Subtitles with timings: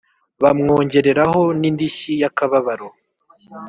[0.41, 2.87] bamwongereraho n'indishyi y'akababaro